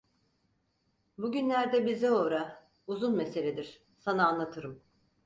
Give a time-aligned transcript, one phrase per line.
[1.17, 4.81] Bugünlerde bize uğra, uzun meseledir, sana anlatırım.